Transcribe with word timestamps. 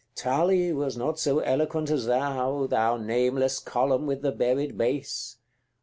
CX. 0.15 0.23
Tully 0.23 0.73
was 0.73 0.97
not 0.97 1.19
so 1.19 1.41
eloquent 1.41 1.91
as 1.91 2.07
thou, 2.07 2.65
Thou 2.65 2.97
nameless 2.97 3.59
column 3.59 4.07
with 4.07 4.23
the 4.23 4.31
buried 4.31 4.75
base! 4.75 5.37